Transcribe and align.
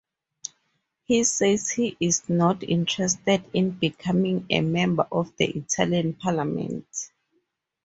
He 1.03 1.23
says 1.25 1.69
he 1.69 1.95
is 1.99 2.27
not 2.27 2.63
interested 2.63 3.45
in 3.53 3.69
becoming 3.69 4.47
a 4.49 4.61
member 4.61 5.05
of 5.11 5.31
the 5.37 5.45
Italian 5.45 6.15
Parliament. 6.15 6.87